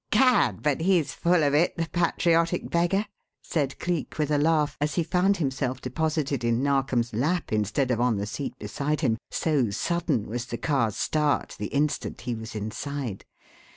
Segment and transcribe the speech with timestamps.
[0.09, 0.63] "Gad!
[0.63, 3.05] but he's full of it, the patriotic beggar!"
[3.43, 8.01] said Cleek with a laugh, as he found himself deposited in Narkom's lap instead of
[8.01, 12.55] on the seat beside him, so sudden was the car's start the instant he was
[12.55, 13.25] inside.